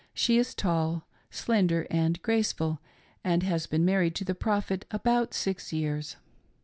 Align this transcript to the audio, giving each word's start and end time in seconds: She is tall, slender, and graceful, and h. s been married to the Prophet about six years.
She 0.15 0.39
is 0.39 0.55
tall, 0.55 1.05
slender, 1.29 1.85
and 1.91 2.19
graceful, 2.23 2.81
and 3.23 3.43
h. 3.43 3.51
s 3.51 3.67
been 3.67 3.85
married 3.85 4.15
to 4.15 4.25
the 4.25 4.33
Prophet 4.33 4.83
about 4.89 5.35
six 5.35 5.71
years. 5.71 6.15